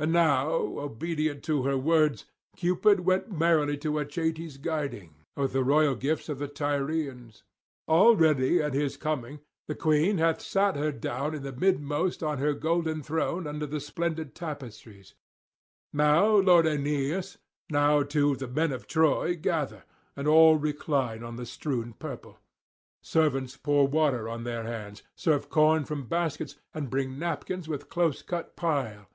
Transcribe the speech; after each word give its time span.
And 0.00 0.12
now, 0.12 0.50
obedient 0.50 1.44
to 1.44 1.62
her 1.64 1.76
words, 1.76 2.24
Cupid 2.56 3.00
went 3.00 3.30
merrily 3.30 3.74
in 3.74 3.78
Achates' 3.96 4.56
guiding, 4.60 5.14
with 5.36 5.52
the 5.52 5.62
royal 5.62 5.94
gifts 5.94 6.26
for 6.26 6.34
the 6.34 6.48
Tyrians. 6.48 7.44
Already 7.86 8.62
at 8.62 8.72
his 8.74 8.96
coming 8.96 9.40
the 9.68 9.74
queen 9.76 10.16
hath 10.18 10.40
sate 10.40 10.74
her 10.74 10.90
down 10.90 11.34
in 11.36 11.42
the 11.42 11.52
midmost 11.52 12.20
on 12.22 12.38
her 12.38 12.52
golden 12.54 13.02
[699 13.04 13.44
733]throne 13.44 13.54
under 13.54 13.66
the 13.66 13.78
splendid 13.80 14.34
tapestries; 14.34 15.14
now 15.92 16.34
lord 16.34 16.66
Aeneas, 16.66 17.38
now 17.68 18.02
too 18.02 18.34
the 18.34 18.48
men 18.48 18.72
of 18.72 18.86
Troy 18.88 19.36
gather, 19.36 19.84
and 20.16 20.26
all 20.26 20.56
recline 20.56 21.22
on 21.22 21.36
the 21.36 21.46
strewn 21.46 21.92
purple. 21.92 22.38
Servants 23.02 23.56
pour 23.56 23.86
water 23.86 24.28
on 24.30 24.42
their 24.42 24.64
hands, 24.64 25.02
serve 25.14 25.50
corn 25.50 25.84
from 25.84 26.06
baskets, 26.08 26.56
and 26.72 26.90
bring 26.90 27.18
napkins 27.18 27.68
with 27.68 27.90
close 27.90 28.22
cut 28.22 28.56
pile. 28.56 29.06